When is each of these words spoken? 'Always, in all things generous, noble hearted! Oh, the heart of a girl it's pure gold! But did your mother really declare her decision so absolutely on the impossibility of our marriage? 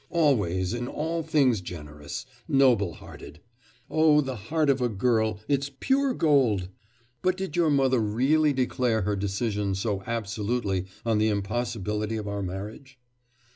'Always, 0.09 0.73
in 0.73 0.87
all 0.87 1.21
things 1.21 1.61
generous, 1.61 2.25
noble 2.47 2.93
hearted! 2.95 3.39
Oh, 3.87 4.19
the 4.19 4.35
heart 4.35 4.67
of 4.67 4.81
a 4.81 4.89
girl 4.89 5.39
it's 5.47 5.69
pure 5.79 6.15
gold! 6.15 6.69
But 7.21 7.37
did 7.37 7.55
your 7.55 7.69
mother 7.69 7.99
really 7.99 8.51
declare 8.51 9.03
her 9.03 9.15
decision 9.15 9.75
so 9.75 10.01
absolutely 10.07 10.87
on 11.05 11.19
the 11.19 11.27
impossibility 11.27 12.17
of 12.17 12.27
our 12.27 12.41
marriage? 12.41 12.97